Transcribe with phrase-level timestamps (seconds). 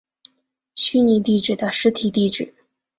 [0.73, 2.55] 虚拟地址的实体地址。